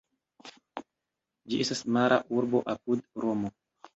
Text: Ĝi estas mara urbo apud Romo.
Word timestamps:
Ĝi 1.51 1.59
estas 1.65 1.83
mara 1.97 2.19
urbo 2.41 2.65
apud 2.75 3.07
Romo. 3.27 3.55